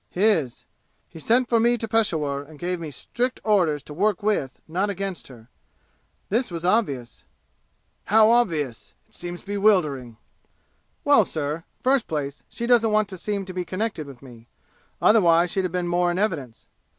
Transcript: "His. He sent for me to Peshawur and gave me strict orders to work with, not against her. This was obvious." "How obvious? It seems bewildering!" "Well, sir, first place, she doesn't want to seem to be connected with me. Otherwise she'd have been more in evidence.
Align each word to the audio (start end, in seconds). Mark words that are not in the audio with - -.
"His. 0.09 0.65
He 1.09 1.19
sent 1.19 1.47
for 1.47 1.59
me 1.59 1.77
to 1.77 1.87
Peshawur 1.87 2.41
and 2.41 2.57
gave 2.57 2.79
me 2.79 2.89
strict 2.89 3.39
orders 3.43 3.83
to 3.83 3.93
work 3.93 4.23
with, 4.23 4.59
not 4.67 4.89
against 4.89 5.27
her. 5.27 5.47
This 6.29 6.49
was 6.49 6.65
obvious." 6.65 7.23
"How 8.05 8.31
obvious? 8.31 8.95
It 9.07 9.13
seems 9.13 9.43
bewildering!" 9.43 10.17
"Well, 11.03 11.23
sir, 11.23 11.65
first 11.83 12.07
place, 12.07 12.41
she 12.49 12.65
doesn't 12.65 12.91
want 12.91 13.09
to 13.09 13.17
seem 13.19 13.45
to 13.45 13.53
be 13.53 13.63
connected 13.63 14.07
with 14.07 14.23
me. 14.23 14.47
Otherwise 14.99 15.51
she'd 15.51 15.65
have 15.65 15.71
been 15.71 15.87
more 15.87 16.09
in 16.09 16.17
evidence. 16.17 16.67